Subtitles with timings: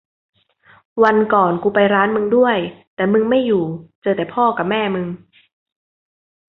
[1.03, 2.57] วันก่อนกูไปร้านมึงด้วย
[2.95, 3.63] แต่มึงไม่อยู่
[4.01, 5.05] เจอแต่พ่อกะแม่มึง